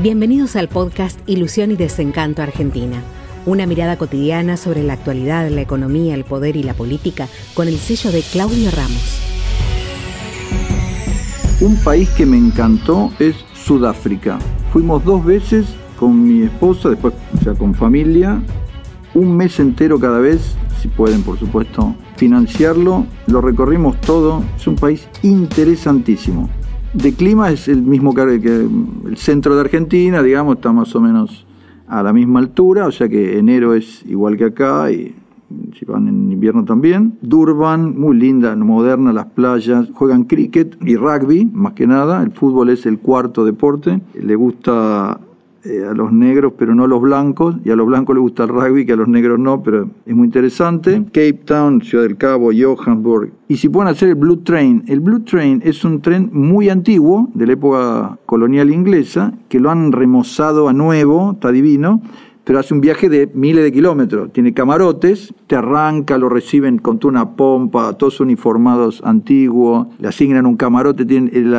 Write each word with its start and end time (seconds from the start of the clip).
Bienvenidos 0.00 0.54
al 0.54 0.68
podcast 0.68 1.18
Ilusión 1.28 1.72
y 1.72 1.76
Desencanto 1.76 2.40
Argentina. 2.40 3.02
Una 3.46 3.66
mirada 3.66 3.98
cotidiana 3.98 4.56
sobre 4.56 4.84
la 4.84 4.92
actualidad, 4.92 5.50
la 5.50 5.60
economía, 5.60 6.14
el 6.14 6.22
poder 6.22 6.54
y 6.54 6.62
la 6.62 6.72
política 6.72 7.26
con 7.54 7.66
el 7.66 7.78
sello 7.78 8.12
de 8.12 8.22
Claudio 8.22 8.70
Ramos. 8.70 9.20
Un 11.60 11.76
país 11.82 12.08
que 12.10 12.26
me 12.26 12.36
encantó 12.36 13.10
es 13.18 13.34
Sudáfrica. 13.54 14.38
Fuimos 14.72 15.04
dos 15.04 15.24
veces 15.24 15.66
con 15.98 16.22
mi 16.22 16.44
esposa, 16.44 16.90
después 16.90 17.14
ya 17.44 17.54
con 17.54 17.74
familia, 17.74 18.40
un 19.14 19.36
mes 19.36 19.58
entero 19.58 19.98
cada 19.98 20.20
vez, 20.20 20.54
si 20.80 20.86
pueden 20.86 21.22
por 21.22 21.40
supuesto 21.40 21.96
financiarlo. 22.16 23.04
Lo 23.26 23.40
recorrimos 23.40 24.00
todo, 24.00 24.44
es 24.56 24.64
un 24.68 24.76
país 24.76 25.08
interesantísimo 25.24 26.48
de 26.94 27.14
clima 27.14 27.50
es 27.50 27.68
el 27.68 27.82
mismo 27.82 28.14
que 28.14 28.22
el 28.22 29.16
centro 29.16 29.54
de 29.54 29.60
Argentina, 29.60 30.22
digamos, 30.22 30.56
está 30.56 30.72
más 30.72 30.94
o 30.94 31.00
menos 31.00 31.46
a 31.86 32.02
la 32.02 32.12
misma 32.12 32.40
altura, 32.40 32.86
o 32.86 32.92
sea 32.92 33.08
que 33.08 33.38
enero 33.38 33.74
es 33.74 34.04
igual 34.06 34.36
que 34.36 34.44
acá 34.44 34.90
y 34.90 35.14
si 35.78 35.84
van 35.86 36.08
en 36.08 36.30
invierno 36.30 36.64
también. 36.64 37.18
Durban, 37.22 37.98
muy 37.98 38.16
linda, 38.16 38.54
moderna, 38.56 39.12
las 39.12 39.26
playas, 39.26 39.88
juegan 39.92 40.24
cricket 40.24 40.76
y 40.82 40.96
rugby, 40.96 41.46
más 41.46 41.72
que 41.72 41.86
nada, 41.86 42.22
el 42.22 42.32
fútbol 42.32 42.70
es 42.70 42.84
el 42.86 42.98
cuarto 42.98 43.44
deporte, 43.44 44.00
le 44.14 44.34
gusta 44.34 45.18
eh, 45.64 45.84
a 45.90 45.92
los 45.92 46.12
negros, 46.12 46.52
pero 46.56 46.72
no 46.72 46.84
a 46.84 46.88
los 46.88 47.00
blancos, 47.00 47.56
y 47.64 47.70
a 47.70 47.76
los 47.76 47.86
blancos 47.86 48.14
les 48.14 48.22
gusta 48.22 48.44
el 48.44 48.50
rugby, 48.50 48.86
que 48.86 48.92
a 48.92 48.96
los 48.96 49.08
negros 49.08 49.40
no, 49.40 49.60
pero 49.60 49.90
es 50.06 50.14
muy 50.14 50.26
interesante. 50.26 51.04
Cape 51.06 51.40
Town, 51.44 51.82
Ciudad 51.82 52.04
del 52.04 52.16
Cabo, 52.16 52.50
Johannesburg. 52.56 53.32
Y 53.48 53.56
si 53.56 53.68
pueden 53.68 53.88
hacer 53.88 54.10
el 54.10 54.14
Blue 54.14 54.36
Train, 54.38 54.84
el 54.86 55.00
Blue 55.00 55.20
Train 55.20 55.60
es 55.64 55.84
un 55.84 56.00
tren 56.00 56.30
muy 56.32 56.68
antiguo, 56.68 57.28
de 57.34 57.46
la 57.46 57.54
época 57.54 58.18
colonial 58.24 58.70
inglesa, 58.70 59.32
que 59.48 59.58
lo 59.58 59.70
han 59.70 59.90
remozado 59.90 60.68
a 60.68 60.72
nuevo, 60.72 61.32
está 61.32 61.50
divino, 61.50 62.02
pero 62.44 62.60
hace 62.60 62.72
un 62.72 62.80
viaje 62.80 63.08
de 63.08 63.28
miles 63.34 63.64
de 63.64 63.72
kilómetros. 63.72 64.32
Tiene 64.32 64.54
camarotes, 64.54 65.34
te 65.48 65.56
arranca, 65.56 66.18
lo 66.18 66.28
reciben 66.28 66.78
con 66.78 67.00
toda 67.00 67.10
una 67.10 67.30
pompa, 67.36 67.94
todos 67.94 68.20
uniformados 68.20 69.02
antiguos, 69.04 69.88
le 69.98 70.06
asignan 70.06 70.46
un 70.46 70.56
camarote, 70.56 71.04
tienen, 71.04 71.52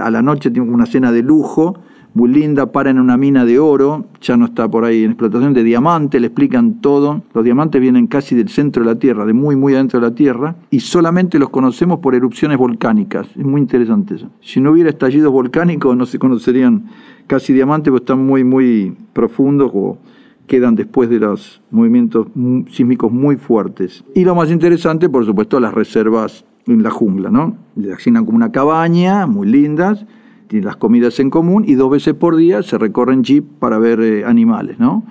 a 0.00 0.10
la 0.10 0.22
noche 0.22 0.50
tienen 0.50 0.72
una 0.72 0.86
cena 0.86 1.12
de 1.12 1.22
lujo 1.22 1.76
muy 2.16 2.30
linda, 2.30 2.72
para 2.72 2.88
en 2.88 2.98
una 2.98 3.18
mina 3.18 3.44
de 3.44 3.58
oro, 3.58 4.06
ya 4.22 4.38
no 4.38 4.46
está 4.46 4.66
por 4.70 4.86
ahí 4.86 5.04
en 5.04 5.10
explotación, 5.10 5.52
de 5.52 5.62
diamante, 5.62 6.18
le 6.18 6.28
explican 6.28 6.80
todo. 6.80 7.20
Los 7.34 7.44
diamantes 7.44 7.78
vienen 7.78 8.06
casi 8.06 8.34
del 8.34 8.48
centro 8.48 8.82
de 8.82 8.88
la 8.88 8.98
Tierra, 8.98 9.26
de 9.26 9.34
muy, 9.34 9.54
muy 9.54 9.74
adentro 9.74 10.00
de 10.00 10.08
la 10.08 10.14
Tierra, 10.14 10.56
y 10.70 10.80
solamente 10.80 11.38
los 11.38 11.50
conocemos 11.50 11.98
por 11.98 12.14
erupciones 12.14 12.56
volcánicas. 12.56 13.28
Es 13.36 13.44
muy 13.44 13.60
interesante 13.60 14.14
eso. 14.14 14.30
Si 14.40 14.62
no 14.62 14.70
hubiera 14.70 14.88
estallidos 14.88 15.30
volcánicos, 15.30 15.94
no 15.94 16.06
se 16.06 16.18
conocerían 16.18 16.86
casi 17.26 17.52
diamantes, 17.52 17.90
porque 17.90 18.04
están 18.04 18.24
muy, 18.24 18.44
muy 18.44 18.96
profundos 19.12 19.70
o 19.74 19.98
quedan 20.46 20.74
después 20.74 21.10
de 21.10 21.20
los 21.20 21.60
movimientos 21.70 22.28
sísmicos 22.70 23.12
muy 23.12 23.36
fuertes. 23.36 24.04
Y 24.14 24.24
lo 24.24 24.34
más 24.34 24.50
interesante, 24.50 25.10
por 25.10 25.26
supuesto, 25.26 25.60
las 25.60 25.74
reservas 25.74 26.46
en 26.66 26.82
la 26.82 26.90
jungla, 26.90 27.28
¿no? 27.28 27.58
Le 27.76 27.92
asignan 27.92 28.24
como 28.24 28.36
una 28.36 28.52
cabaña, 28.52 29.26
muy 29.26 29.48
lindas, 29.48 30.06
las 30.50 30.76
comidas 30.76 31.18
en 31.20 31.30
común 31.30 31.64
y 31.66 31.74
dos 31.74 31.90
veces 31.90 32.14
por 32.14 32.36
día 32.36 32.62
se 32.62 32.78
recorren 32.78 33.24
jeep 33.24 33.44
para 33.58 33.78
ver 33.78 34.00
eh, 34.00 34.24
animales, 34.24 34.78
¿no? 34.78 35.02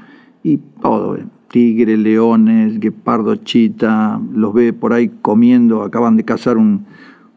Y 0.44 0.58
todo, 0.82 1.16
eh, 1.18 1.26
tigres, 1.50 2.00
leones, 2.00 2.80
guepardo, 2.80 3.36
chita, 3.38 4.20
los 4.34 4.54
ve 4.54 4.74
por 4.74 4.94
ahí 4.94 5.12
comiendo, 5.22 5.84
acaban 5.84 6.16
de 6.18 6.24
cazar 6.24 6.58
un, 6.58 6.86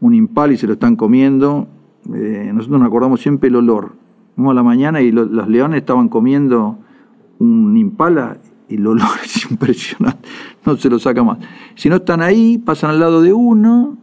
un 0.00 0.14
impal 0.14 0.52
y 0.52 0.56
se 0.56 0.66
lo 0.66 0.74
están 0.74 0.96
comiendo. 0.96 1.68
Eh, 2.14 2.50
nosotros 2.54 2.80
nos 2.80 2.88
acordamos 2.88 3.20
siempre 3.20 3.48
el 3.48 3.56
olor. 3.56 3.92
Vamos 4.36 4.52
a 4.52 4.54
la 4.54 4.62
mañana 4.62 5.00
y 5.00 5.10
los 5.10 5.48
leones 5.48 5.80
estaban 5.80 6.08
comiendo 6.08 6.78
un 7.40 7.76
impala 7.76 8.38
y 8.68 8.76
el 8.76 8.86
olor 8.86 9.08
es 9.24 9.50
impresionante, 9.50 10.28
no 10.64 10.76
se 10.76 10.88
lo 10.88 10.98
saca 11.00 11.24
más. 11.24 11.38
Si 11.74 11.88
no 11.88 11.96
están 11.96 12.22
ahí, 12.22 12.58
pasan 12.58 12.90
al 12.90 13.00
lado 13.00 13.20
de 13.20 13.32
uno, 13.32 13.96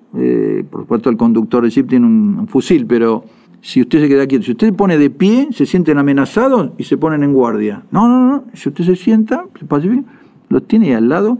por 0.69 0.81
supuesto 0.81 1.09
el 1.09 1.17
conductor 1.17 1.63
de 1.63 1.69
jeep 1.69 1.87
tiene 1.87 2.05
un 2.05 2.47
fusil, 2.47 2.85
pero 2.85 3.23
si 3.65 3.81
usted 3.81 3.99
se 3.99 4.07
queda 4.07 4.27
quieto. 4.27 4.45
Si 4.45 4.51
usted 4.51 4.67
se 4.67 4.73
pone 4.73 4.95
de 4.99 5.09
pie, 5.09 5.47
se 5.51 5.65
sienten 5.65 5.97
amenazados 5.97 6.69
y 6.77 6.83
se 6.83 6.97
ponen 6.97 7.23
en 7.23 7.33
guardia. 7.33 7.81
No, 7.89 8.07
no, 8.07 8.29
no. 8.29 8.43
Si 8.53 8.69
usted 8.69 8.83
se 8.83 8.95
sienta, 8.95 9.45
se 9.59 9.87
bien, 9.87 10.05
los 10.49 10.67
tiene 10.67 10.89
ahí 10.89 10.93
al 10.93 11.09
lado. 11.09 11.39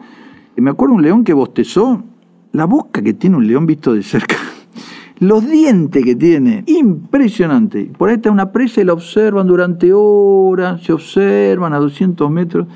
Y 0.57 0.61
me 0.61 0.71
acuerdo 0.71 0.95
un 0.95 1.03
león 1.03 1.23
que 1.23 1.33
bostezó. 1.33 2.01
La 2.51 2.65
boca 2.65 3.03
que 3.03 3.13
tiene 3.13 3.37
un 3.37 3.45
león 3.45 3.67
visto 3.67 3.93
de 3.93 4.01
cerca. 4.01 4.37
Los 5.19 5.47
dientes 5.47 6.03
que 6.03 6.15
tiene, 6.15 6.63
impresionante. 6.65 7.91
Por 7.95 8.09
ahí 8.09 8.15
está 8.15 8.31
una 8.31 8.51
presa 8.51 8.81
y 8.81 8.85
la 8.85 8.93
observan 8.93 9.45
durante 9.45 9.93
horas, 9.93 10.81
se 10.81 10.93
observan 10.93 11.73
a 11.73 11.77
200 11.77 12.31
metros. 12.31 12.67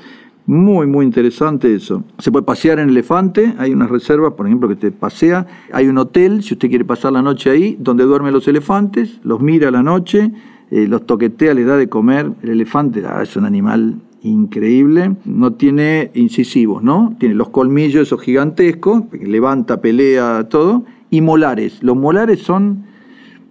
Muy, 0.50 0.88
muy 0.88 1.06
interesante 1.06 1.72
eso. 1.72 2.02
Se 2.18 2.32
puede 2.32 2.44
pasear 2.44 2.80
en 2.80 2.88
elefante, 2.88 3.54
hay 3.56 3.72
unas 3.72 3.88
reservas, 3.88 4.32
por 4.32 4.48
ejemplo, 4.48 4.68
que 4.68 4.74
te 4.74 4.90
pasea. 4.90 5.46
Hay 5.72 5.86
un 5.86 5.96
hotel, 5.96 6.42
si 6.42 6.54
usted 6.54 6.68
quiere 6.68 6.84
pasar 6.84 7.12
la 7.12 7.22
noche 7.22 7.50
ahí, 7.50 7.76
donde 7.78 8.02
duermen 8.02 8.32
los 8.32 8.48
elefantes, 8.48 9.20
los 9.22 9.40
mira 9.40 9.70
la 9.70 9.84
noche, 9.84 10.32
eh, 10.72 10.88
los 10.88 11.06
toquetea, 11.06 11.54
les 11.54 11.66
da 11.66 11.76
de 11.76 11.88
comer. 11.88 12.32
El 12.42 12.50
elefante 12.50 13.00
es 13.22 13.36
un 13.36 13.44
animal 13.44 14.00
increíble, 14.22 15.14
no 15.24 15.52
tiene 15.52 16.10
incisivos, 16.14 16.82
¿no? 16.82 17.14
Tiene 17.20 17.36
los 17.36 17.50
colmillos 17.50 18.02
esos 18.02 18.20
gigantescos, 18.20 19.04
levanta, 19.12 19.80
pelea, 19.80 20.48
todo, 20.48 20.84
y 21.10 21.20
molares. 21.20 21.80
Los 21.80 21.96
molares 21.96 22.40
son 22.40 22.86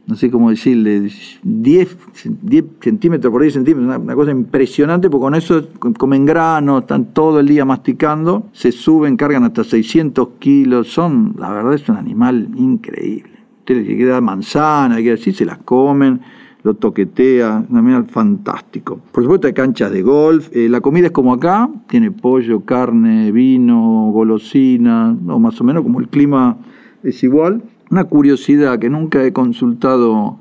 no 0.10 0.16
sé 0.16 0.32
cómo 0.32 0.50
decirle, 0.50 1.08
10, 1.44 1.98
10 2.42 2.66
centímetros 2.82 3.32
por 3.32 3.44
10 3.44 3.54
centímetros, 3.54 4.00
una, 4.00 4.16
cosa 4.16 4.32
impresionante, 4.32 5.08
porque 5.08 5.22
con 5.22 5.36
eso 5.36 5.68
comen 6.00 6.26
grano, 6.26 6.80
están 6.80 7.14
todo 7.14 7.40
el 7.40 7.48
día 7.48 7.64
masticando, 7.64 8.48
se 8.52 8.72
suben, 8.72 9.16
cargan 9.16 9.44
hasta 9.44 9.64
600 9.64 10.30
kilos, 10.40 10.88
son, 10.88 11.36
la 11.38 11.52
verdad 11.52 11.76
es 11.76 11.88
un 11.88 11.98
animal 11.98 12.50
increíble. 12.56 13.34
Usted 13.60 13.86
le 13.86 13.98
queda 13.98 14.20
manzana, 14.20 14.98
que 14.98 15.12
así 15.12 15.32
se 15.32 15.46
las 15.46 15.60
comen, 15.60 16.22
lo 16.64 16.74
toquetea, 16.74 17.66
un 17.70 17.78
animal 17.78 18.08
fantástico. 18.08 19.00
Por 19.12 19.24
supuesto 19.24 19.46
hay 19.46 19.54
canchas 19.54 19.92
de 19.92 20.02
golf, 20.02 20.50
eh, 20.56 20.68
la 20.70 20.82
comida 20.82 21.06
es 21.06 21.12
como 21.12 21.34
acá, 21.34 21.70
tiene 21.88 22.10
pollo, 22.10 22.62
carne, 22.62 23.32
vino, 23.32 24.10
golosina, 24.12 25.16
o 25.28 25.38
más 25.38 25.62
o 25.62 25.64
menos 25.64 25.84
como 25.84 26.00
el 26.00 26.08
clima 26.08 26.58
es 27.04 27.24
igual. 27.24 27.62
Una 27.92 28.04
curiosidad 28.04 28.78
que 28.78 28.90
nunca 28.90 29.24
he 29.24 29.34
consultado 29.34 30.38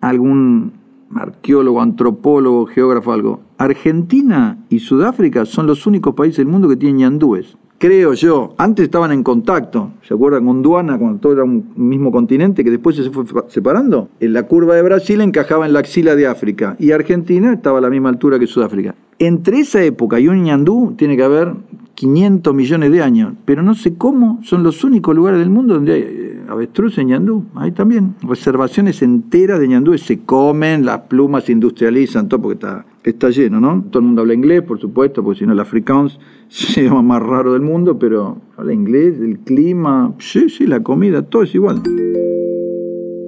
algún 0.00 0.72
arqueólogo, 1.14 1.80
antropólogo, 1.80 2.66
geógrafo, 2.66 3.12
algo. 3.12 3.40
Argentina 3.58 4.58
y 4.68 4.78
Sudáfrica 4.78 5.44
son 5.46 5.66
los 5.66 5.86
únicos 5.86 6.14
países 6.14 6.38
del 6.38 6.46
mundo 6.46 6.68
que 6.68 6.76
tienen 6.76 6.98
ñandúes. 6.98 7.56
Creo 7.78 8.14
yo. 8.14 8.54
Antes 8.56 8.84
estaban 8.84 9.12
en 9.12 9.22
contacto. 9.22 9.90
¿Se 10.02 10.14
acuerdan? 10.14 10.46
Gondwana, 10.46 10.96
cuando 10.96 11.18
todo 11.18 11.32
era 11.32 11.44
un 11.44 11.72
mismo 11.76 12.10
continente, 12.10 12.64
que 12.64 12.70
después 12.70 12.96
se 12.96 13.10
fue 13.10 13.24
separando. 13.48 14.08
En 14.20 14.32
la 14.32 14.44
curva 14.44 14.76
de 14.76 14.82
Brasil 14.82 15.20
encajaba 15.20 15.66
en 15.66 15.72
la 15.72 15.80
axila 15.80 16.16
de 16.16 16.26
África. 16.26 16.76
Y 16.78 16.92
Argentina 16.92 17.52
estaba 17.52 17.78
a 17.78 17.82
la 17.82 17.90
misma 17.90 18.08
altura 18.08 18.38
que 18.38 18.46
Sudáfrica. 18.46 18.94
Entre 19.18 19.60
esa 19.60 19.82
época 19.82 20.20
y 20.20 20.28
un 20.28 20.42
ñandú 20.42 20.94
tiene 20.96 21.16
que 21.16 21.24
haber 21.24 21.52
500 21.94 22.54
millones 22.54 22.92
de 22.92 23.02
años. 23.02 23.34
Pero 23.44 23.62
no 23.62 23.74
sé 23.74 23.94
cómo 23.94 24.40
son 24.42 24.62
los 24.62 24.82
únicos 24.84 25.14
lugares 25.14 25.40
del 25.40 25.50
mundo 25.50 25.74
donde 25.74 25.92
hay 25.92 26.35
avestruz 26.48 26.98
en 26.98 27.08
ñandú, 27.08 27.44
ahí 27.54 27.72
también. 27.72 28.14
Reservaciones 28.22 29.02
enteras 29.02 29.58
de 29.60 29.68
ñandú 29.68 29.96
se 29.98 30.20
comen, 30.20 30.84
las 30.84 31.02
plumas 31.02 31.44
se 31.44 31.52
industrializan, 31.52 32.28
todo 32.28 32.42
porque 32.42 32.54
está, 32.54 32.86
está 33.04 33.30
lleno, 33.30 33.60
¿no? 33.60 33.84
Todo 33.90 34.00
el 34.00 34.06
mundo 34.06 34.22
habla 34.22 34.34
inglés, 34.34 34.62
por 34.62 34.80
supuesto, 34.80 35.22
porque 35.22 35.40
si 35.40 35.46
no 35.46 35.52
el 35.52 35.60
afrikaans 35.60 36.18
se 36.48 36.84
llama 36.84 37.02
más 37.02 37.22
raro 37.22 37.52
del 37.52 37.62
mundo, 37.62 37.98
pero 37.98 38.38
habla 38.56 38.72
inglés, 38.72 39.18
el 39.20 39.38
clima, 39.40 40.14
sí, 40.18 40.48
sí, 40.48 40.66
la 40.66 40.82
comida, 40.82 41.22
todo 41.22 41.42
es 41.42 41.54
igual. 41.54 41.82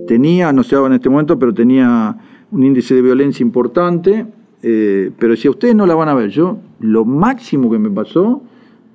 Tenía, 0.06 0.52
no 0.52 0.62
sé 0.62 0.76
ahora 0.76 0.88
en 0.88 0.94
este 0.94 1.10
momento, 1.10 1.38
pero 1.38 1.52
tenía 1.52 2.16
un 2.50 2.62
índice 2.62 2.94
de 2.94 3.02
violencia 3.02 3.42
importante, 3.42 4.26
eh, 4.62 5.10
pero 5.18 5.36
si 5.36 5.48
a 5.48 5.50
ustedes 5.50 5.74
no 5.74 5.86
la 5.86 5.94
van 5.94 6.08
a 6.08 6.14
ver, 6.14 6.30
yo 6.30 6.58
lo 6.80 7.04
máximo 7.04 7.70
que 7.70 7.78
me 7.78 7.90
pasó 7.90 8.42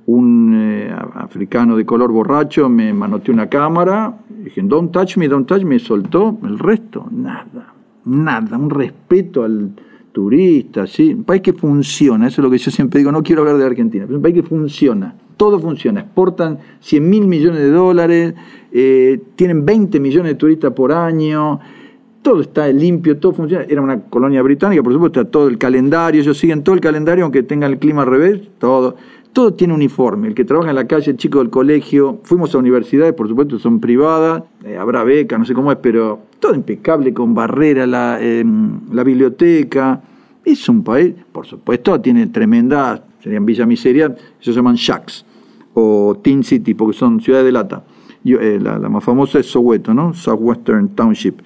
un 0.05 0.53
eh, 0.55 0.95
africano 1.15 1.77
de 1.77 1.85
color 1.85 2.11
borracho 2.11 2.67
me 2.69 2.93
manoteó 2.93 3.33
una 3.33 3.47
cámara, 3.47 4.17
dije, 4.43 4.61
don't 4.63 4.91
touch 4.91 5.17
me, 5.17 5.27
don't 5.27 5.47
touch 5.47 5.63
me, 5.63 5.79
soltó, 5.79 6.37
el 6.43 6.59
resto, 6.59 7.07
nada, 7.11 7.73
nada, 8.05 8.57
un 8.57 8.69
respeto 8.69 9.43
al 9.43 9.71
turista, 10.11 10.85
¿sí? 10.85 11.13
un 11.13 11.23
país 11.23 11.41
que 11.41 11.53
funciona, 11.53 12.27
eso 12.27 12.41
es 12.41 12.43
lo 12.43 12.51
que 12.51 12.57
yo 12.57 12.69
siempre 12.69 12.99
digo, 12.99 13.11
no 13.11 13.23
quiero 13.23 13.41
hablar 13.41 13.57
de 13.57 13.65
Argentina, 13.65 14.05
pero 14.05 14.17
un 14.17 14.23
país 14.23 14.35
que 14.35 14.43
funciona, 14.43 15.15
todo 15.37 15.59
funciona, 15.59 16.01
exportan 16.01 16.59
100 16.81 17.09
mil 17.09 17.25
millones 17.25 17.59
de 17.59 17.71
dólares, 17.71 18.33
eh, 18.71 19.21
tienen 19.35 19.65
20 19.65 19.99
millones 19.99 20.33
de 20.33 20.35
turistas 20.35 20.73
por 20.73 20.91
año, 20.91 21.59
todo 22.21 22.41
está 22.41 22.67
limpio, 22.69 23.17
todo 23.17 23.33
funciona. 23.33 23.65
Era 23.67 23.81
una 23.81 23.99
colonia 24.05 24.41
británica, 24.41 24.81
por 24.81 24.93
supuesto, 24.93 25.19
está 25.19 25.29
todo 25.29 25.49
el 25.49 25.57
calendario, 25.57 26.21
ellos 26.21 26.37
siguen 26.37 26.63
todo 26.63 26.73
el 26.73 26.81
calendario, 26.81 27.25
aunque 27.25 27.43
tengan 27.43 27.73
el 27.73 27.79
clima 27.79 28.03
al 28.03 28.07
revés, 28.07 28.41
todo 28.59 28.95
todo 29.33 29.53
tiene 29.53 29.73
uniforme. 29.73 30.27
El 30.27 30.35
que 30.35 30.45
trabaja 30.45 30.69
en 30.69 30.75
la 30.75 30.87
calle, 30.87 31.11
el 31.11 31.17
chico 31.17 31.39
del 31.39 31.49
colegio, 31.49 32.19
fuimos 32.23 32.53
a 32.55 32.59
universidades, 32.59 33.13
por 33.13 33.27
supuesto, 33.27 33.59
son 33.59 33.79
privadas, 33.79 34.43
eh, 34.63 34.77
habrá 34.77 35.03
beca, 35.03 35.37
no 35.37 35.45
sé 35.45 35.53
cómo 35.53 35.71
es, 35.71 35.77
pero 35.81 36.19
todo 36.39 36.55
impecable, 36.55 37.13
con 37.13 37.33
barrera, 37.33 37.85
la, 37.85 38.21
em, 38.21 38.79
la 38.91 39.03
biblioteca, 39.03 40.01
Es 40.45 40.67
un 40.67 40.83
país, 40.83 41.13
por 41.31 41.45
supuesto, 41.45 42.01
tiene 42.01 42.27
tremendas, 42.27 43.01
serían 43.21 43.45
Villa 43.45 43.65
Miseria, 43.65 44.13
se 44.41 44.51
llaman 44.51 44.75
shacks, 44.75 45.25
o 45.73 46.19
Teen 46.21 46.43
City, 46.43 46.73
porque 46.73 46.97
son 46.97 47.21
ciudades 47.21 47.45
de 47.45 47.51
lata. 47.53 47.81
Eh, 48.25 48.59
la, 48.61 48.77
más 48.89 49.03
famosa 49.03 49.39
es 49.39 49.45
Soweto, 49.45 49.93
¿no? 49.93 50.13
Southwestern 50.13 50.89
Township. 50.89 51.39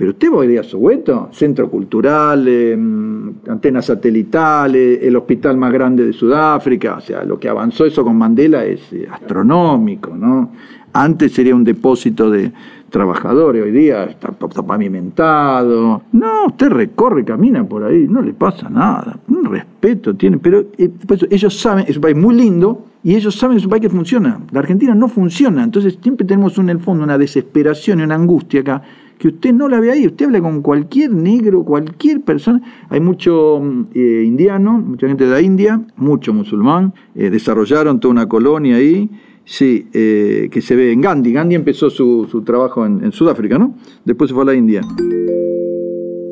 Pero 0.00 0.12
usted 0.12 0.32
va 0.32 0.40
a 0.40 0.46
ir 0.46 0.58
a 0.58 0.62
Soweto, 0.62 1.28
centro 1.30 1.68
cultural, 1.68 2.48
em, 2.48 3.34
antenas 3.46 3.84
satelitales, 3.84 4.98
el 5.02 5.14
hospital 5.14 5.58
más 5.58 5.70
grande 5.70 6.06
de 6.06 6.14
Sudáfrica, 6.14 6.96
o 6.96 7.00
sea, 7.02 7.22
lo 7.22 7.38
que 7.38 7.50
avanzó 7.50 7.84
eso 7.84 8.02
con 8.02 8.16
Mandela 8.16 8.64
es 8.64 8.80
eh, 8.94 9.06
astronómico, 9.12 10.16
¿no? 10.16 10.52
Antes 10.94 11.32
sería 11.32 11.54
un 11.54 11.64
depósito 11.64 12.30
de 12.30 12.50
trabajadores, 12.88 13.62
hoy 13.62 13.72
día 13.72 14.04
está, 14.04 14.32
pavimentado. 14.32 16.00
No, 16.12 16.46
usted 16.46 16.70
recorre, 16.70 17.22
camina 17.22 17.62
por 17.62 17.84
ahí, 17.84 18.06
no 18.08 18.22
le 18.22 18.32
pasa 18.32 18.70
nada. 18.70 19.18
Un 19.28 19.44
respeto 19.44 20.14
tiene, 20.14 20.38
pero 20.38 20.64
eh, 20.78 20.90
ellos 21.28 21.60
saben, 21.60 21.84
es 21.86 21.96
un 21.96 22.02
país 22.02 22.16
muy 22.16 22.34
lindo 22.34 22.86
y 23.04 23.16
ellos 23.16 23.34
saben 23.34 23.56
que 23.56 23.58
es 23.58 23.64
un 23.66 23.70
país 23.70 23.82
que 23.82 23.90
funciona. 23.90 24.40
La 24.50 24.60
Argentina 24.60 24.94
no 24.94 25.08
funciona, 25.08 25.62
entonces 25.62 25.98
siempre 26.00 26.26
tenemos 26.26 26.56
en 26.56 26.70
el 26.70 26.78
fondo 26.78 27.04
una 27.04 27.18
desesperación 27.18 28.00
y 28.00 28.04
una 28.04 28.14
angustia 28.14 28.62
acá 28.62 28.82
que 29.20 29.28
usted 29.28 29.52
no 29.52 29.68
la 29.68 29.78
ve 29.78 29.92
ahí. 29.92 30.06
Usted 30.06 30.26
habla 30.26 30.40
con 30.40 30.62
cualquier 30.62 31.12
negro, 31.12 31.62
cualquier 31.62 32.22
persona. 32.22 32.60
Hay 32.88 33.00
mucho 33.00 33.60
mm, 33.62 33.86
eh, 33.94 34.24
indiano, 34.26 34.78
mucha 34.78 35.06
gente 35.06 35.26
de 35.26 35.30
la 35.30 35.40
India, 35.40 35.80
mucho 35.96 36.32
musulmán. 36.32 36.94
Eh, 37.14 37.30
desarrollaron 37.30 38.00
toda 38.00 38.12
una 38.12 38.28
colonia 38.28 38.76
ahí 38.76 39.08
Sí, 39.50 39.88
eh, 39.92 40.48
que 40.50 40.60
se 40.60 40.76
ve 40.76 40.92
en 40.92 41.00
Gandhi. 41.00 41.32
Gandhi 41.32 41.56
empezó 41.56 41.90
su, 41.90 42.24
trabajo 42.46 42.86
en, 42.86 43.10
Sudáfrica, 43.10 43.58
¿no? 43.58 43.74
Después 44.04 44.28
se 44.28 44.34
fue 44.34 44.44
a 44.44 44.46
la 44.46 44.54
India. 44.54 44.80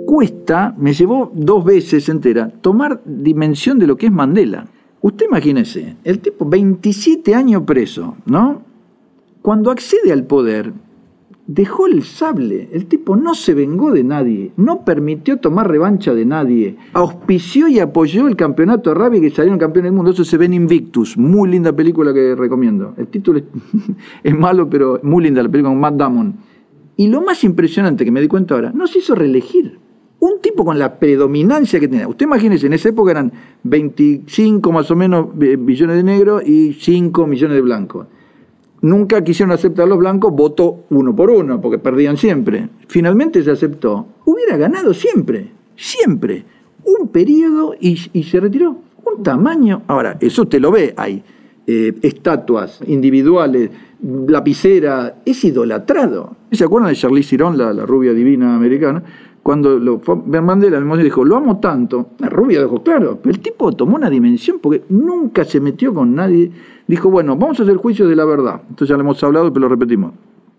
Cuesta, 0.07 0.73
me 0.79 0.93
llevó 0.93 1.33
dos 1.35 1.65
veces 1.65 2.09
entera, 2.09 2.49
tomar 2.49 3.03
dimensión 3.05 3.81
de 3.81 3.89
lo 3.89 3.97
que 3.97 4.07
es 4.07 4.13
Mandela. 4.13 4.67
Usted 5.01 5.27
imagínese, 5.27 5.97
el 6.05 6.21
tipo 6.21 6.49
27 6.49 7.35
años 7.35 7.65
preso, 7.67 8.17
¿no? 8.25 8.63
Cuando 9.43 9.73
accede 9.73 10.13
al 10.13 10.25
poder, 10.25 10.73
dejó 11.49 11.87
el 11.87 12.05
sable. 12.05 12.69
El 12.73 12.87
tipo 12.87 13.17
no 13.17 13.35
se 13.35 13.55
vengó 13.55 13.91
de 13.91 14.05
nadie, 14.05 14.53
no 14.57 14.85
permitió 14.85 15.39
tomar 15.39 15.69
revancha 15.69 16.15
de 16.15 16.25
nadie. 16.25 16.77
Auspició 16.93 17.67
y 17.67 17.81
apoyó 17.81 18.29
el 18.29 18.37
campeonato 18.37 18.91
de 18.91 18.95
rugby 18.95 19.21
que 19.21 19.31
salieron 19.31 19.59
campeones 19.59 19.91
del 19.91 19.97
mundo. 19.97 20.13
Eso 20.13 20.25
se 20.25 20.37
ve 20.37 20.45
en 20.45 20.55
Invictus. 20.55 21.17
Muy 21.17 21.51
linda 21.51 21.73
película 21.73 22.15
que 22.15 22.37
recomiendo. 22.37 22.95
El 22.97 23.09
título 23.09 23.41
es, 24.23 24.39
malo, 24.39 24.71
pero 24.71 25.01
muy 25.03 25.25
linda 25.25 25.43
la 25.43 25.49
película 25.49 25.73
con 25.73 25.81
Matt 25.81 25.95
Damon. 25.95 26.37
Y 26.97 27.09
lo 27.09 27.23
más 27.23 27.43
impresionante 27.43 28.05
que 28.05 28.11
me 28.11 28.21
di 28.21 28.29
cuenta 28.29 28.55
ahora, 28.55 28.71
no 28.73 28.87
se 28.87 28.99
hizo 28.99 29.15
reelegir. 29.15 29.79
Un 30.21 30.41
tipo 30.43 30.65
con 30.65 30.79
la 30.79 30.99
predominancia 30.99 31.79
que 31.79 31.89
tenía. 31.89 32.09
Usted 32.09 32.27
imagínese, 32.27 32.67
en 32.67 32.73
esa 32.73 32.89
época 32.89 33.13
eran 33.13 33.33
25 33.63 34.73
más 34.73 34.91
o 34.91 34.97
menos 34.97 35.29
eh, 35.41 35.57
billones 35.57 35.97
de 35.97 36.03
negros 36.03 36.43
y 36.47 36.73
5 36.75 37.27
millones 37.27 37.55
de 37.55 37.63
blancos 37.63 38.07
nunca 38.81 39.23
quisieron 39.23 39.53
aceptar 39.53 39.89
los 39.89 39.99
blancos, 39.99 40.33
votó 40.33 40.85
uno 40.91 41.15
por 41.15 41.31
uno, 41.31 41.61
porque 41.61 41.79
perdían 41.79 42.17
siempre. 42.17 42.69
Finalmente 42.87 43.43
se 43.43 43.51
aceptó. 43.51 44.07
Hubiera 44.25 44.57
ganado 44.57 44.95
siempre, 44.95 45.51
siempre. 45.77 46.45
Un 46.85 47.09
periodo 47.09 47.75
y, 47.79 47.97
se 47.97 48.41
retiró. 48.41 48.77
Un 49.05 49.23
tamaño. 49.23 49.83
Ahora, 49.87 50.17
eso 50.21 50.43
usted 50.43 50.61
lo 50.61 50.71
ve, 50.71 50.93
hay 50.97 51.23
eh, 51.67 51.95
estatuas 52.03 52.81
individuales, 52.87 53.71
lapicera, 54.03 55.17
es 55.25 55.45
idolatrado. 55.45 56.37
¿Se 56.53 56.65
acuerdan 56.65 56.91
de 56.91 56.97
Charlize 56.97 57.31
Theron, 57.31 57.57
la, 57.57 57.73
rubia 57.87 58.13
divina 58.13 58.55
americana? 58.55 59.03
Cuando 59.49 59.79
lo 59.79 59.99
fue 60.01 60.17
Mandela, 60.43 60.77
el 60.77 61.03
dijo, 61.03 61.25
lo 61.25 61.35
amo 61.35 61.59
tanto, 61.59 62.11
la 62.19 62.29
rubia 62.29 62.61
dijo, 62.61 62.83
claro, 62.83 63.19
pero 63.23 63.35
el 63.35 63.41
tipo 63.41 63.73
tomó 63.73 63.97
una 63.97 64.11
dimensión 64.11 64.59
porque 64.61 64.83
nunca 64.91 65.43
se 65.47 65.59
metió 65.59 65.95
con 65.95 66.15
nadie 66.15 66.51
dijo, 66.87 67.09
bueno, 67.09 67.35
vamos 67.35 67.59
a 67.59 67.63
hacer 67.63 67.77
juicio 67.77 68.07
de 68.07 68.15
la 68.15 68.27
verdad. 68.27 68.61
Entonces 68.69 68.91
ya 68.91 68.97
lo 68.97 69.05
hemos 69.05 69.25
hablado, 69.25 69.51
pero 69.51 69.61
lo 69.63 69.71
repetimos. 69.71 70.13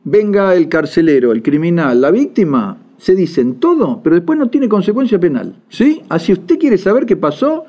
Venga 0.03 0.56
el 0.56 0.68
carcelero, 0.69 1.31
el 1.33 1.44
criminal, 1.44 2.01
la 2.01 2.09
víctima, 2.09 2.77
se 2.97 3.13
dicen 3.13 3.59
todo, 3.59 4.01
pero 4.01 4.15
después 4.15 4.39
no 4.39 4.50
tiene 4.50 4.68
consecuencia 4.68 5.19
penal. 5.19 5.53
¿Sí? 5.69 6.01
Así 6.09 6.33
usted 6.33 6.57
quiere 6.57 6.80
saber 6.80 7.06
qué 7.06 7.15
pasó, 7.15 7.65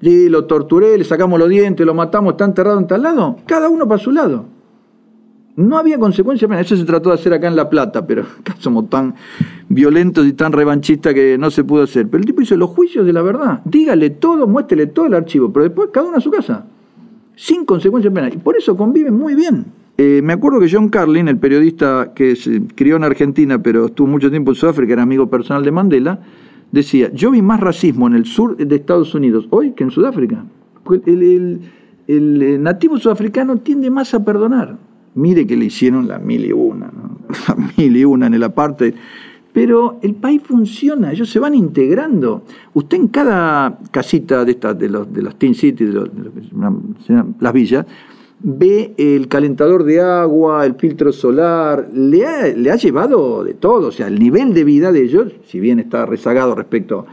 y 0.00 0.28
lo 0.28 0.46
torturé, 0.46 0.98
le 0.98 1.04
sacamos 1.04 1.38
los 1.38 1.48
dientes, 1.48 1.86
lo 1.86 1.94
matamos, 1.94 2.32
está 2.32 2.44
enterrado 2.44 2.80
en 2.80 2.88
tal 2.88 3.02
lado, 3.04 3.36
cada 3.46 3.68
uno 3.68 3.86
para 3.86 4.02
su 4.02 4.10
lado. 4.10 4.46
No 5.56 5.78
había 5.78 5.98
consecuencia 5.98 6.48
penal. 6.48 6.64
Eso 6.64 6.76
se 6.76 6.84
trató 6.84 7.10
de 7.10 7.16
hacer 7.16 7.32
acá 7.32 7.48
en 7.48 7.56
La 7.56 7.68
Plata, 7.68 8.06
pero 8.06 8.22
acá 8.40 8.56
somos 8.58 8.88
tan 8.88 9.14
violentos 9.68 10.26
y 10.26 10.32
tan 10.32 10.52
revanchistas 10.52 11.14
que 11.14 11.36
no 11.38 11.50
se 11.50 11.64
pudo 11.64 11.82
hacer. 11.82 12.08
Pero 12.08 12.20
el 12.20 12.26
tipo 12.26 12.42
hizo 12.42 12.56
los 12.56 12.70
juicios 12.70 13.04
de 13.06 13.12
la 13.12 13.22
verdad. 13.22 13.60
Dígale 13.64 14.10
todo, 14.10 14.46
muéstrele 14.46 14.86
todo 14.86 15.06
el 15.06 15.14
archivo, 15.14 15.52
pero 15.52 15.64
después 15.64 15.90
cada 15.92 16.08
uno 16.08 16.18
a 16.18 16.20
su 16.20 16.30
casa 16.30 16.64
sin 17.40 17.64
consecuencias 17.64 18.12
penales. 18.12 18.36
Y 18.36 18.38
por 18.38 18.56
eso 18.56 18.76
conviven 18.76 19.14
muy 19.14 19.34
bien. 19.34 19.64
Eh, 19.96 20.20
me 20.22 20.34
acuerdo 20.34 20.60
que 20.60 20.68
John 20.70 20.88
Carlin, 20.90 21.28
el 21.28 21.38
periodista 21.38 22.12
que 22.14 22.36
se 22.36 22.62
crió 22.74 22.96
en 22.96 23.04
Argentina, 23.04 23.62
pero 23.62 23.86
estuvo 23.86 24.06
mucho 24.08 24.30
tiempo 24.30 24.50
en 24.50 24.54
Sudáfrica, 24.56 24.92
era 24.92 25.02
amigo 25.02 25.28
personal 25.28 25.64
de 25.64 25.70
Mandela, 25.70 26.20
decía, 26.70 27.10
yo 27.12 27.30
vi 27.30 27.42
más 27.42 27.60
racismo 27.60 28.06
en 28.06 28.14
el 28.14 28.26
sur 28.26 28.56
de 28.56 28.76
Estados 28.76 29.14
Unidos 29.14 29.46
hoy 29.50 29.72
que 29.72 29.84
en 29.84 29.90
Sudáfrica. 29.90 30.44
El, 31.06 31.60
el, 32.06 32.62
nativo 32.62 32.98
sudafricano 32.98 33.56
tiende 33.58 33.90
más 33.90 34.12
a 34.14 34.24
perdonar. 34.24 34.76
Mire 35.14 35.46
que 35.46 35.56
le 35.56 35.66
hicieron 35.66 36.06
la 36.08 36.18
mil 36.18 36.44
y 36.44 36.52
una, 36.52 36.86
¿no? 36.86 37.18
la 37.48 37.54
mil 37.76 37.96
y 37.96 38.04
una 38.04 38.26
en 38.26 38.34
el 38.34 38.42
aparte 38.44 38.94
pero 39.52 39.98
el 40.02 40.14
país 40.14 40.42
funciona, 40.44 41.12
ellos 41.12 41.28
se 41.28 41.40
van 41.40 41.54
integrando. 41.54 42.42
Usted 42.74 42.96
en 42.96 43.08
cada 43.08 43.78
casita 43.90 44.44
de 44.44 44.52
estas, 44.52 44.78
de 44.78 44.88
los, 44.88 45.12
de 45.12 45.22
los 45.22 45.36
Teen 45.36 45.54
Cities, 45.54 45.92
de, 45.92 46.10
las 47.40 47.52
villas, 47.52 47.84
ve 48.42 48.94
el 48.96 49.28
calentador 49.28 49.84
de 49.84 50.00
agua, 50.00 50.64
el 50.64 50.74
filtro 50.76 51.12
solar, 51.12 51.90
le 51.92 52.26
ha, 52.26 52.46
le 52.46 52.70
ha 52.70 52.76
llevado 52.76 53.42
de 53.42 53.54
todo, 53.54 53.88
o 53.88 53.92
sea, 53.92 54.06
el 54.06 54.18
nivel 54.18 54.54
de 54.54 54.64
vida 54.64 54.92
de 54.92 55.02
ellos, 55.02 55.32
si 55.46 55.58
bien 55.58 55.80
está 55.80 56.06
rezagado 56.06 56.54
respecto 56.54 57.06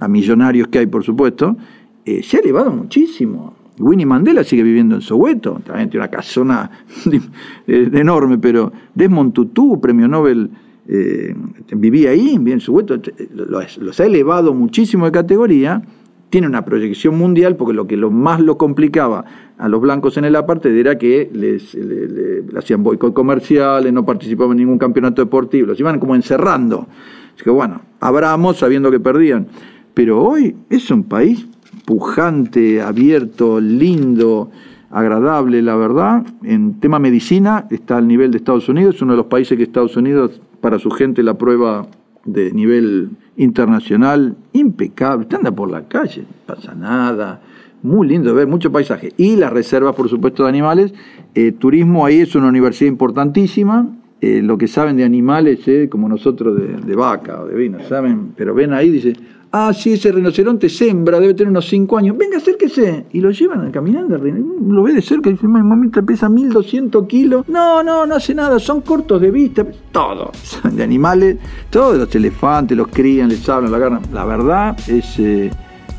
a 0.00 0.08
millonarios 0.08 0.68
que 0.68 0.78
hay, 0.78 0.86
por 0.86 1.04
supuesto, 1.04 1.56
eh, 2.04 2.22
se 2.22 2.38
ha 2.38 2.40
elevado 2.40 2.72
muchísimo. 2.72 3.54
Winnie 3.82 4.06
Mandela 4.06 4.44
sigue 4.44 4.62
viviendo 4.62 4.94
en 4.94 5.00
Soweto, 5.00 5.60
también 5.64 5.90
tiene 5.90 6.04
una 6.04 6.10
casona 6.10 6.70
enorme, 7.66 8.38
pero 8.38 8.72
Desmond 8.94 9.32
Tutu, 9.32 9.80
premio 9.80 10.08
Nobel 10.08 10.50
eh, 10.88 11.34
vivía 11.74 12.10
ahí, 12.10 12.38
bien 12.38 12.60
su 12.60 12.72
vuelto, 12.72 13.00
los, 13.34 14.00
ha 14.00 14.04
elevado 14.04 14.52
muchísimo 14.54 15.06
de 15.06 15.12
categoría, 15.12 15.82
tiene 16.30 16.46
una 16.46 16.64
proyección 16.64 17.16
mundial, 17.18 17.56
porque 17.56 17.74
lo 17.74 17.86
que 17.86 17.96
lo 17.96 18.10
más 18.10 18.40
lo 18.40 18.56
complicaba 18.56 19.24
a 19.58 19.68
los 19.68 19.80
blancos 19.80 20.16
en 20.16 20.24
el 20.24 20.34
aparte 20.34 20.78
era 20.78 20.96
que 20.96 21.30
les, 21.32 21.74
le, 21.74 22.44
hacían 22.56 22.82
boicot 22.82 23.12
comerciales, 23.12 23.92
no 23.92 24.04
participaban 24.04 24.52
en 24.52 24.64
ningún 24.64 24.78
campeonato 24.78 25.22
deportivo, 25.22 25.68
los 25.68 25.78
iban 25.78 26.00
como 26.00 26.14
encerrando. 26.14 26.86
Así 27.34 27.44
que 27.44 27.50
bueno, 27.50 27.82
abramos 28.00 28.58
sabiendo 28.58 28.90
que 28.90 28.98
perdían. 28.98 29.46
Pero 29.94 30.22
hoy 30.22 30.56
es 30.70 30.90
un 30.90 31.04
país 31.04 31.46
pujante, 31.92 32.80
abierto, 32.80 33.60
lindo, 33.60 34.50
agradable, 34.90 35.60
la 35.60 35.76
verdad. 35.76 36.24
En 36.42 36.80
tema 36.80 36.98
medicina 36.98 37.66
está 37.68 37.98
al 37.98 38.08
nivel 38.08 38.30
de 38.30 38.38
Estados 38.38 38.66
Unidos, 38.70 38.94
es 38.94 39.02
uno 39.02 39.12
de 39.12 39.18
los 39.18 39.26
países 39.26 39.58
que 39.58 39.64
Estados 39.64 39.94
Unidos 39.98 40.40
para 40.62 40.78
su 40.78 40.90
gente 40.90 41.22
la 41.22 41.34
prueba 41.34 41.86
de 42.24 42.50
nivel 42.52 43.10
internacional 43.36 44.34
impecable. 44.54 45.24
Usted 45.24 45.36
anda 45.36 45.50
por 45.50 45.70
la 45.70 45.82
calle, 45.82 46.22
no 46.22 46.54
pasa 46.54 46.74
nada. 46.74 47.42
Muy 47.82 48.08
lindo 48.08 48.34
ver, 48.34 48.46
mucho 48.46 48.72
paisaje. 48.72 49.12
Y 49.18 49.36
las 49.36 49.52
reservas, 49.52 49.94
por 49.94 50.08
supuesto, 50.08 50.44
de 50.44 50.48
animales. 50.48 50.94
Eh, 51.34 51.52
turismo 51.52 52.06
ahí 52.06 52.20
es 52.20 52.34
una 52.34 52.48
universidad 52.48 52.88
importantísima. 52.88 53.86
Eh, 54.22 54.40
lo 54.40 54.56
que 54.56 54.66
saben 54.66 54.96
de 54.96 55.04
animales, 55.04 55.68
eh, 55.68 55.88
como 55.90 56.08
nosotros 56.08 56.56
de, 56.56 56.68
de 56.86 56.96
vaca 56.96 57.42
o 57.42 57.48
de 57.48 57.54
vino, 57.54 57.80
saben, 57.86 58.32
pero 58.34 58.54
ven 58.54 58.72
ahí, 58.72 58.88
dice, 58.88 59.14
Ah, 59.54 59.74
sí, 59.74 59.92
ese 59.92 60.10
rinoceronte 60.10 60.70
sembra, 60.70 61.20
debe 61.20 61.34
tener 61.34 61.50
unos 61.50 61.68
5 61.68 61.98
años. 61.98 62.16
Venga, 62.16 62.38
acérquese. 62.38 63.04
Y 63.12 63.20
lo 63.20 63.30
llevan 63.32 63.70
caminando. 63.70 64.16
Lo 64.16 64.82
ve 64.82 64.94
de 64.94 65.02
cerca 65.02 65.28
y 65.28 65.34
dice, 65.34 65.46
mamita 65.46 66.00
pesa 66.00 66.30
1200 66.30 67.06
kilos. 67.06 67.46
No, 67.48 67.82
no, 67.82 68.06
no 68.06 68.14
hace 68.14 68.34
nada. 68.34 68.58
Son 68.58 68.80
cortos 68.80 69.20
de 69.20 69.30
vista. 69.30 69.66
Todo. 69.92 70.30
Son 70.42 70.74
de 70.74 70.82
animales. 70.82 71.36
Todos 71.68 71.98
los 71.98 72.14
elefantes 72.14 72.78
los 72.78 72.88
crían, 72.88 73.28
les 73.28 73.46
hablan, 73.46 73.70
la 73.70 73.76
agarran. 73.76 74.00
La 74.10 74.24
verdad 74.24 74.74
es 74.88 75.18
eh, 75.18 75.50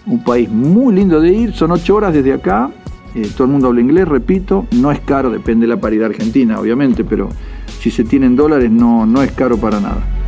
un 0.08 0.24
país 0.24 0.50
muy 0.50 0.96
lindo 0.96 1.22
de 1.22 1.32
ir. 1.32 1.54
Son 1.54 1.70
8 1.70 1.96
horas 1.96 2.12
desde 2.12 2.34
acá. 2.34 2.72
Eh, 3.14 3.30
todo 3.38 3.46
el 3.46 3.52
mundo 3.52 3.68
habla 3.68 3.82
inglés, 3.82 4.08
repito. 4.08 4.66
No 4.72 4.92
es 4.92 5.00
caro, 5.02 5.30
depende 5.30 5.68
de 5.68 5.76
la 5.76 5.80
paridad 5.80 6.08
argentina, 6.08 6.60
obviamente, 6.60 7.04
pero 7.04 7.30
si 7.80 7.92
se 7.92 8.04
tienen 8.04 8.36
dólares 8.36 8.72
no, 8.72 9.06
no 9.06 9.22
es 9.22 9.32
caro 9.34 9.58
para 9.58 9.80
nada. 9.80 10.23